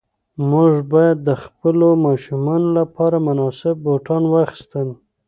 موږ 0.51 0.71
باید 0.93 1.17
د 1.27 1.31
خپلو 1.43 1.87
ماشومانو 2.05 2.69
لپاره 2.79 3.17
مناسب 3.27 3.75
بوټان 3.85 4.23
واخیستل. 4.27 4.87